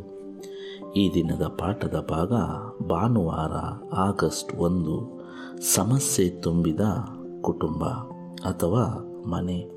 [0.92, 2.32] ಈ ದಿನದ ಪಾಠದ ಭಾಗ
[2.86, 3.52] ಭಾನುವಾರ
[3.94, 5.22] ಆಗಸ್ಟ್ ಒಂದು.
[5.74, 6.80] ಸಮಸ್ಯೆ ತುಂಬಿದ
[7.40, 7.84] ಕುಟುಂಬ
[8.48, 9.70] ಅಥವಾ ಮನೆ.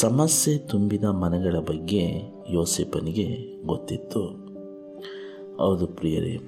[0.00, 3.26] ಸಮಸ್ಯೆ ತುಂಬಿದ ಮನೆಗಳ ಬಗ್ಗೆ ಯೋಸೆಫನಿಗೆ
[3.66, 4.52] ಗೊತ್ತಿತ್ತು.
[5.58, 6.38] ಹೌದು ಪ್ರಿಯರೇ,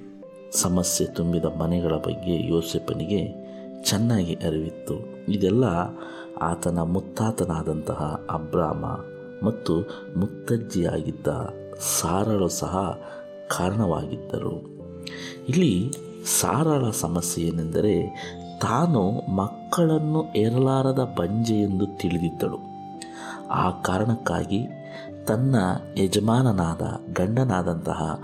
[0.51, 3.45] ಸಮಸ್ಯೆ ತುಂಬಿದ ಮನೆಗಳ ಬಗ್ಗೆ ಯೋಸೆಫನಿಗೆ
[3.83, 4.93] ಚೆನ್ನಾಗಿ ಅರಿವಿತ್ತು.
[5.31, 5.63] ಇದೆಲ್ಲ
[6.41, 8.85] ಆತನ ಮುತ್ತಾತನಾದಂತಹ ಅಬ್ರಾಮ
[9.45, 9.79] ಮತ್ತು
[10.19, 11.27] ಮುತ್ತಜ್ಜಿಯಾಗಿದ್ದ
[11.99, 12.99] ಸಾರಳು ಸಹ
[13.57, 14.67] ಕಾರಣವಾಗಿದ್ದರು.
[15.49, 15.91] ಇಲ್ಲಿ
[16.41, 17.95] ಸಾರಳ ಸಮಸ್ಯೆ ಏನೆಂದರೆ,
[18.61, 22.57] ತಾನು ಮಕ್ಕಳನ್ನು ಏರಲಾರದ ಬಂಜೆ ಎಂದು ತಿಳಿದಿದ್ದಳು.
[23.49, 24.67] ಆ ಕಾರಣಕ್ಕಾಗಿ
[25.27, 25.55] ತನ್ನ
[25.97, 26.81] ಯಜಮಾನನಾದ
[27.13, 28.19] ಗಂಡನಾದಂತಹ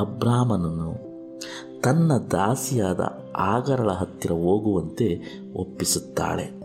[0.00, 1.10] ಅಬ್ರಾಹ್ಮನನ್ನು
[1.80, 3.00] ತನ್ನ ದಾಸಿಯಾದ
[3.36, 5.20] ಆಗರಳ ಹತ್ತಿರ ಹೋಗುವಂತೆ
[5.56, 6.60] ಒಪ್ಪಿಸುತ್ತಾಳೆ.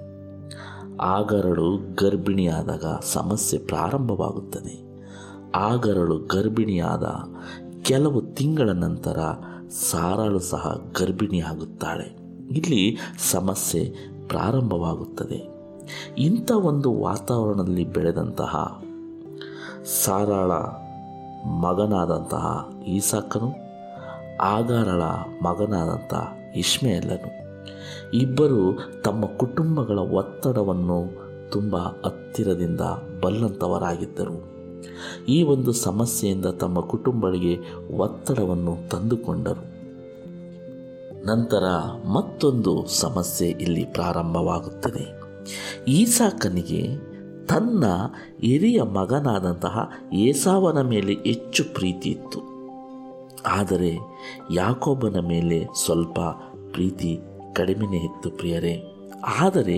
[1.01, 5.03] ಆಗರಳು ಗರ್ಭಿಣಿಯಾದಾಗ ಸಮಸ್ಯೆ ಪ್ರಾರಂಭವಾಗುತ್ತದೆ.
[5.55, 7.17] ಆಗರಳು ಗರ್ಭಿಣಿಯಾದ
[7.81, 9.17] ಕೆಲವು ತಿಂಗಳ ನಂತರ
[9.91, 12.17] ಸಾರಳು ಸಹ ಗರ್ಭಿಣಿಯಾಗುತ್ತಾಳೆ.
[12.51, 12.97] ಇಲ್ಲಿ
[13.29, 13.93] ಸಮಸ್ಯೆ
[14.27, 15.55] ಪ್ರಾರಂಭವಾಗುತ್ತದೆ.
[16.17, 18.81] ಇಂಥ ಒಂದು ವಾತಾವರಣದಲ್ಲಿ ಬೆಳೆದಂತಹ
[19.85, 20.51] ಸಾರಾಳ
[21.49, 23.53] ಮಗನಾದಂತಹ ಈಸಾಕನು,
[24.41, 25.01] ಆಗಾರಳ
[25.43, 26.13] ಮಗನಾದಂಥ
[26.55, 27.45] ಇಷ್ಮೇಲನು
[28.13, 32.81] ಇಬ್ಬರು ತಮ್ಮ ಕುಟುಂಬಗಳ ಒತ್ತಡವನ್ನು ತುಂಬ ಹತ್ತಿರದಿಂದ
[33.21, 34.55] ಬಲ್ಲಂತವರಾಗಿದ್ದರು.
[35.25, 37.57] ಈ ಒಂದು ಸಮಸ್ಯೆಯಿಂದ ತಮ್ಮ ಕುಟುಂಬಗಳಿಗೆ
[37.97, 39.75] ಒತ್ತಡವನ್ನು ತಂದುಕೊಂಡರು.
[41.25, 41.63] ನಂತರ
[42.13, 45.21] ಮತ್ತೊಂದು ಸಮಸ್ಯೆ ಇಲ್ಲಿ ಪ್ರಾರಂಭವಾಗುತ್ತದೆ.
[45.87, 47.04] ಈಸಾಕನಿಗೆ
[47.49, 47.85] ತನ್ನ
[48.41, 52.39] ಹಿರಿಯ ಮಗನಾದಂತಹ ಏಸಾವನ ಮೇಲೆ ಹೆಚ್ಚು ಪ್ರೀತಿ ಇತ್ತು.
[53.47, 53.97] ಆದರೆ
[54.53, 56.19] ಯಾಕೋಬನ ಮೇಲೆ ಸ್ವಲ್ಪ
[56.71, 57.19] ಪ್ರೀತಿ
[57.53, 58.83] ಕಡಿಮೆನೇ ಇತ್ತು ಪ್ರಿಯರೇ.
[59.39, 59.77] ಆದರೆ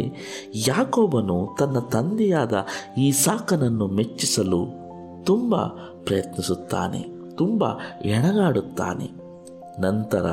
[0.68, 2.66] ಯಾಕೋಬನು ತನ್ನ ತಂದೆಯಾದ
[2.98, 4.66] ಈ ಸಾಕನನ್ನು ಮೆಚ್ಚಿಸಲು
[5.24, 5.56] ತುಂಬ
[6.04, 7.64] ಪ್ರಯತ್ನಿಸುತ್ತಾನೆ, ತುಂಬ
[8.06, 9.28] ಎಣಗಾಡುತ್ತಾನೆ.
[9.82, 10.26] ನಂತರ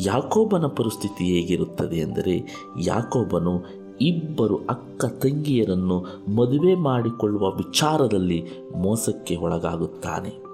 [0.00, 2.36] ಯಾಕೋಬನ ಪರಿಸ್ಥಿತಿ ಹೇಗಿರುತ್ತದೆ ಎಂದರೆ,
[2.82, 6.00] ಯಾಕೋಬನು ಇಬ್ಬರು ಅಕ್ಕ ತಂಗಿಯರನ್ನು
[6.36, 8.44] ಮದುವೆ ಮಾಡಿಕೊಳ್ಳುವ ವಿಚಾರದಲ್ಲಿ
[8.76, 10.44] ಮೋಸಕ್ಕೆ ಒಳಗಾಗುತ್ತಾನೆ.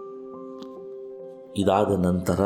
[1.56, 2.40] ಇದಾದ ನಂತರ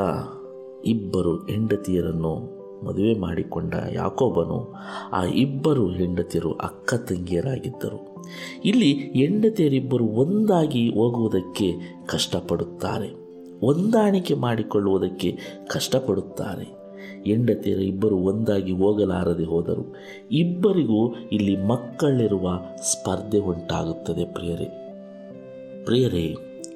[0.84, 4.74] ಇಬ್ಬರು ಹೆಂಡತಿಯರನ್ನು ಮದುವೆ ಮಾಡಿಕೊಂಡ ಯಾಕೋಬನು
[5.12, 8.24] ಆ ಇಬ್ಬರು ಹೆಂಡತಿಯರು ಅಕ್ಕ ತಂಗಿಯರಾಗಿದ್ದರು.
[8.64, 11.72] ಇಲ್ಲಿ ಹೆಂಡತಿಯರಿಬ್ಬರು ಒಂದಾಗಿ ಹೋಗುವುದಕ್ಕೆ
[12.06, 13.08] ಕಷ್ಟಪಡುತ್ತಾರೆ.
[13.60, 16.83] ಹೊಂದಾಣಿಕೆ ಮಾಡಿಕೊಳ್ಳುವುದಕ್ಕೆ ಕಷ್ಟಪಡುತ್ತಾರೆ.
[17.24, 19.96] ಹೆಂಡತಿಯರ ಇಬ್ಬರು ಒಂದಾಗಿ ಹೋಗಲಾರದೆ ಹೋದರು.
[20.32, 24.80] ಇಬ್ಬರಿಗೂ ಇಲ್ಲಿ ಮಕ್ಕಳಿರುವ ಸ್ಪರ್ಧೆ ಉಂಟಾಗುತ್ತದೆ ಪ್ರಿಯರೇ.
[25.84, 26.34] ಪ್ರಿಯರೇ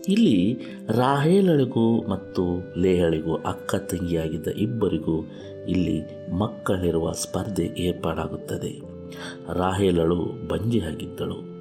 [0.09, 0.59] ಇಲ್ಲಿ
[0.89, 5.27] ರಾಹೇಲಳಿಗೂ ಮತ್ತು ಲೇಹಳಿಗೂ ಅಕ್ಕ ತಂಗಿಯಾಗಿದ್ದ ಇಬ್ಬರಿಗೂ
[5.69, 8.81] ಇಲ್ಲಿ ಮಕ್ಕಳಿರುವ ಸ್ಪರ್ಧೆ ಏರ್ಪಾಡಾಗುತ್ತದೆ.
[9.53, 11.59] ರಾಹೇಲಳು ಬಂಜಿಯಾಗಿದ್ದಳು.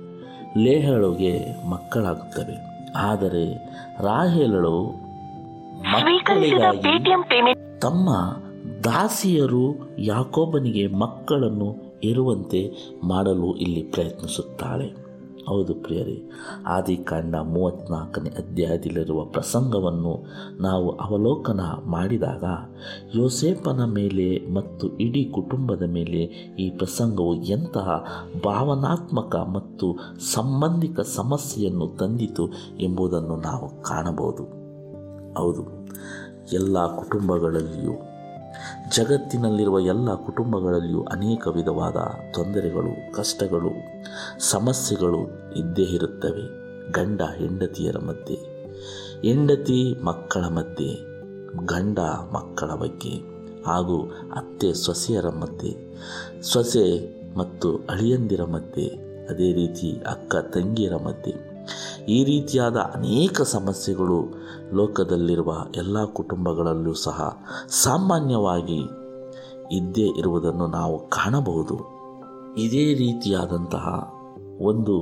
[0.60, 2.78] ಲೇಹಳುಗೆ ಮಕ್ಕಳಾಗುತ್ತವೆ.
[2.96, 3.56] ಆದರೆ
[4.04, 5.08] ರಾಹೇಲಳು
[5.82, 8.10] ಮಕ್ಕಳಿಗಾಗಿ ತಮ್ಮ
[8.88, 9.66] ದಾಸಿಯರು
[10.04, 11.70] ಯಾಕೋಬನಿಗೆ ಮಕ್ಕಳನ್ನು
[12.04, 12.62] ಇರುವಂತೆ
[13.04, 14.88] ಮಾಡಲು ಇಲ್ಲಿ ಪ್ರಯತ್ನಿಸುತ್ತಾಳೆ.
[15.48, 16.16] ಹೌದು ಪ್ರಿಯರೇ,
[16.68, 20.14] ಆದಿಕಾಂಡ ಮೂವತ್ತ್ನಾಲ್ಕನೇ ಅಧ್ಯಾಯದಲ್ಲಿರುವ ಪ್ರಸಂಗವನ್ನು
[20.62, 22.44] ನಾವು ಅವಲೋಕನ ಮಾಡಿದಾಗ
[23.16, 26.22] ಯೋಸೇಪನ ಮೇಲೆ ಮತ್ತು ಇಡೀ ಕುಟುಂಬದ ಮೇಲೆ
[26.60, 27.88] ಈ ಪ್ರಸಂಗವು ಎಂತಹ
[28.46, 29.90] ಭಾವನಾತ್ಮಕ ಮತ್ತು
[30.34, 32.46] ಸಂಬಂಧಿಕ ಸಮಸ್ಯೆಯನ್ನು ತಂದಿತು
[32.80, 34.46] ಎಂಬುದನ್ನು ನಾವು ಕಾಣಬಹುದು.
[35.34, 35.64] ಹೌದು,
[36.54, 37.96] ಎಲ್ಲ ಕುಟುಂಬಗಳಲ್ಲಿಯೂ
[38.96, 41.96] ಜಗತ್ತಿನಲ್ಲಿರುವ ಎಲ್ಲ ಕುಟುಂಬಗಳಲ್ಲಿಯೂ ಅನೇಕ ವಿಧವಾದ
[42.34, 43.72] ತೊಂದರೆಗಳು, ಕಷ್ಟಗಳು,
[44.40, 45.22] ಸಮಸ್ಯೆಗಳು
[45.56, 46.68] ಇದ್ದೇ ಇರುತ್ತವೆ.
[46.92, 48.36] ಗಂಡ ಹೆಂಡತಿಯರ ಮಧ್ಯೆ,
[49.22, 50.94] ಹೆಂಡತಿ ಮಕ್ಕಳ ಮಧ್ಯೆ,
[51.66, 52.00] ಗಂಡ
[52.34, 53.14] ಮಕ್ಕಳ ಬಗ್ಗೆ
[53.66, 55.76] ಹಾಗೂ ಅತ್ತೆ ಸೊಸೆಯರ ಮಧ್ಯೆ,
[56.42, 56.86] ಸೊಸೆ
[57.38, 58.88] ಮತ್ತು ಅಳಿಯಂದಿರ ಮಧ್ಯೆ,
[59.28, 61.57] ಅದೇ ರೀತಿ ಅಕ್ಕ ತಂಗಿಯರ ಮಧ್ಯೆ.
[62.08, 64.34] ಈ ರೀತಿಯಾದ ಅನೇಕ ಸಮಸ್ಯೆಗಳು
[64.74, 67.38] ಲೋಕದಲ್ಲಿರುವ ಎಲ್ಲ ಕುಟುಂಬಗಳಲ್ಲೂ ಸಹ
[67.70, 68.80] ಸಾಮಾನ್ಯವಾಗಿ
[69.72, 71.76] ಇದ್ದೇ ಇರುವುದನ್ನು ನಾವು ಕಾಣಬಹುದು.
[72.56, 74.14] ಇದೇ ರೀತಿಯಾದಂತಹ
[74.62, 74.96] ಒಂದು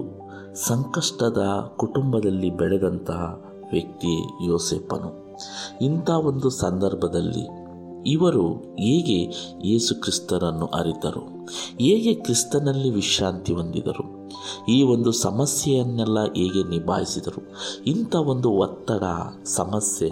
[0.56, 3.40] ಸಂಕಷ್ಟದ ಕುಟುಂಬದಲ್ಲಿ ಬೆಳೆದಂತಹ
[3.72, 4.14] ವ್ಯಕ್ತಿ
[4.48, 5.38] ಯೋಸೆಪ್ಪನು
[5.82, 7.65] ಇಂಥ ಒಂದು ಸಂದರ್ಭದಲ್ಲಿ
[8.06, 9.20] ಇವರು ಹೇಗೆ
[9.66, 11.46] ಯೇಸು ಕ್ರಿಸ್ತರನ್ನು ಅರಿತರು?
[11.80, 14.30] ಹೇಗೆ ಕ್ರಿಸ್ತನಲ್ಲಿ ವಿಶ್ರಾಂತಿ ಹೊಂದಿದರು?
[14.72, 17.42] ಈ ಒಂದು ಸಮಸ್ಯೆಯನ್ನೆಲ್ಲ ಹೇಗೆ ನಿಭಾಯಿಸಿದರು?
[17.84, 19.04] ಇಂಥ ಒಂದು ಒತ್ತಡ,
[19.46, 20.10] ಸಮಸ್ಯೆ,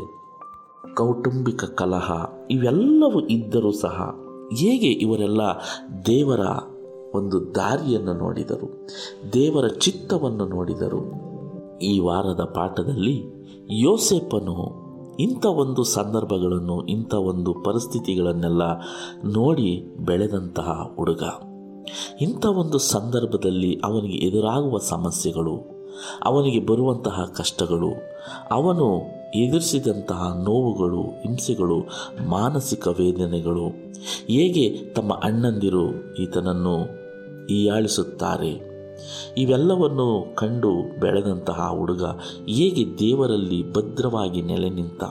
[0.96, 2.12] ಕೌಟುಂಬಿಕ ಕಲಹ
[2.52, 4.16] ಇವೆಲ್ಲವೂ ಇದ್ದರೂ ಸಹ
[4.58, 5.42] ಹೇಗೆ ಇವರೆಲ್ಲ
[6.06, 6.40] ದೇವರ
[7.16, 8.88] ಒಂದು ದಾರಿಯನ್ನು ನೋಡಿದರು,
[9.34, 11.34] ದೇವರ ಚಿತ್ತವನ್ನು ನೋಡಿದರು?
[11.80, 13.24] ಈ ವಾರದ ಪಾಠದಲ್ಲಿ
[13.72, 14.83] ಯೋಸೇಪನು
[15.20, 18.62] ಇಂಥ ಒಂದು ಸಂದರ್ಭಗಳನ್ನು, ಇಂಥ ಒಂದು ಪರಿಸ್ಥಿತಿಗಳನ್ನೆಲ್ಲ
[19.26, 21.24] ನೋಡಿ ಬೆಳೆದಂತಹ ಹುಡುಗ.
[22.22, 25.60] ಇಂಥ ಒಂದು ಸಂದರ್ಭದಲ್ಲಿ ಅವನಿಗೆ ಎದುರಾಗುವ ಸಮಸ್ಯೆಗಳು,
[26.24, 27.90] ಅವನಿಗೆ ಬರುವಂತಹ ಕಷ್ಟಗಳು,
[28.52, 29.02] ಅವನು
[29.36, 31.80] ಎದುರಿಸಿದಂತಹ ನೋವುಗಳು, ಹಿಂಸೆಗಳು,
[32.30, 33.68] ಮಾನಸಿಕ ವೇದನೆಗಳು,
[34.28, 36.84] ಹೇಗೆ ತಮ್ಮ ಅಣ್ಣಂದಿರು ಈತನನ್ನು
[37.46, 38.73] ಹೀಯಾಳಿಸುತ್ತಾರೆ?
[39.38, 42.04] ಇವೆಲ್ಲವನ್ನು ಕಂಡು ಬೆಳೆದಂತಹ ಹುಡುಗ
[42.50, 45.04] ಹೇಗೆ ದೇವರಲ್ಲಿ ಭದ್ರವಾಗಿ ನೆಲೆ ನಿಂತ,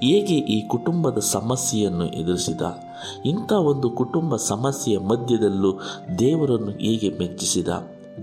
[0.00, 2.62] ಹೇಗೆ ಈ ಕುಟುಂಬದ ಸಮಸ್ಯೆಯನ್ನು ಎದುರಿಸಿದ,
[3.24, 5.72] ಇಂಥ ಒಂದು ಕುಟುಂಬ ಸಮಸ್ಯೆಯ ಮಧ್ಯದಲ್ಲೂ
[6.18, 7.68] ದೇವರನ್ನು ಹೇಗೆ ಮೆಚ್ಚಿಸಿದ,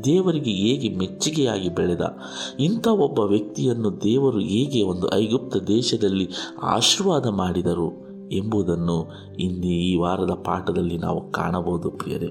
[0.03, 2.01] ದೇವರಿಗೆ ಹೇಗೆ ಮೆಚ್ಚುಗೆಯಾಗಿ ಬೆಳೆದ,
[2.59, 6.29] ಇಂಥ ಒಬ್ಬ ವ್ಯಕ್ತಿಯನ್ನು ದೇವರು ಹೇಗೆ ಒಂದು ಐಗುಪ್ತ ದೇಶದಲ್ಲಿ
[6.63, 8.97] ಆಶೀರ್ವಾದ ಮಾಡಿದರು ಎಂಬುದನ್ನು
[9.39, 12.27] ಇಂದು ಈ ವಾರದ ಪಾಠದಲ್ಲಿ ನಾವು ಕಾಣಬಹುದು ಪ್ರಿಯರೇ.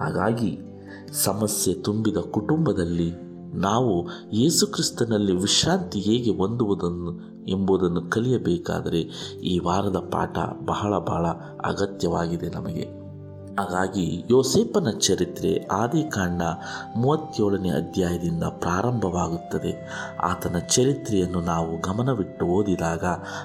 [0.00, 0.58] ಹಾಗಾಗಿ
[1.12, 3.12] ಸಮಸ್ಯೆ ತುಂಬಿದ ಕುಟುಂಬದಲ್ಲಿ
[3.54, 9.00] ನಾವು ಯೇಸುಕ್ರಿಸ್ತನಲ್ಲಿ ವಿಶ್ರಾಂತಿ ಹೇಗೆ ಹೊಂದುವುದನ್ನು ಎಂಬುದನ್ನು ಕಲಿಯಬೇಕಾದರೆ
[9.40, 11.26] ಈ ವಾರದ ಪಾಠ ಬಹಳ ಬಹಳ
[11.64, 13.07] ಅಗತ್ಯವಾಗಿದೆ ನಮಗೆ.
[13.58, 16.42] ಹಾಗಾಗಿ ಯೋಸೇಪನ ಚರಿತ್ರೆ ಆದಿಕಾಂಡ
[16.96, 19.88] ಮೂವತ್ತೇಳನೇ ಅಧ್ಯಾಯದಿಂದ ಪ್ರಾರಂಭವಾಗುತ್ತದೆ.
[20.20, 23.04] ಆತನ ಚರಿತ್ರೆಯನ್ನು ನಾವು ಗಮನವಿಟ್ಟು ಓದಿದಾಗ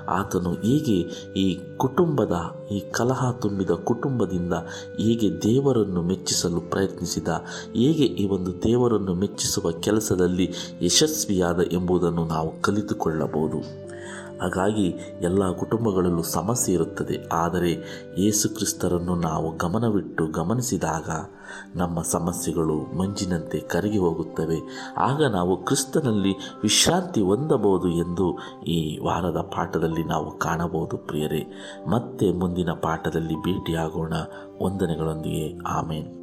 [0.10, 0.98] ಆತನು ಹೇಗೆ
[1.40, 2.32] ಈ ಕುಟುಂಬದ,
[2.72, 4.54] ಈ ಕಲಹ ತುಂಬಿದ ಕುಟುಂಬದಿಂದ
[5.00, 7.28] ಹೇಗೆ ದೇವರನ್ನು ಮೆಚ್ಚಿಸಲು ಪ್ರಯತ್ನಿಸಿದ,
[7.76, 13.83] ಹೇಗೆ ಈ ಒಂದು ದೇವರನ್ನು ಮೆಚ್ಚಿಸುವ ಕೆಲಸದಲ್ಲಿ ಯಶಸ್ವಿಯಾದ ಎಂಬುದನ್ನು ನಾವು ಕಲಿತುಕೊಳ್ಳಬಹುದು.
[14.44, 17.30] ಹಾಗಾಗಿ ಎಲ್ಲ ಕುಟುಂಬಗಳಲ್ಲೂ ಸಮಸ್ಯೆ ಇರುತ್ತದೆ.
[17.32, 17.72] ಆದರೆ
[18.18, 21.10] ಯೇಸುಕ್ರಿಸ್ತರನ್ನು ನಾವು ಗಮನವಿಟ್ಟು ಗಮನಿಸಿದಾಗ
[21.76, 24.60] ನಮ್ಮ ಸಮಸ್ಯೆಗಳು ಮಂಜಿನಂತೆ ಕರಗಿ ಹೋಗುತ್ತವೆ.
[24.98, 26.32] ಆಗ ನಾವು ಕ್ರಿಸ್ತನಲ್ಲಿ
[26.64, 31.46] ವಿಶ್ರಾಂತಿ ಹೊಂದಬಹುದು ಎಂದು ಈ ವಾರದ ಪಾಠದಲ್ಲಿ ನಾವು ಕಾಣಬಹುದು ಪ್ರಿಯರೇ.
[31.88, 34.14] ಮತ್ತೆ ಮುಂದಿನ ಪಾಠದಲ್ಲಿ ಭೇಟಿಯಾಗೋಣ.
[34.62, 35.58] ವಂದನೆಗಳೊಂದಿಗೆ.
[35.68, 36.23] ಆಮೇನ್.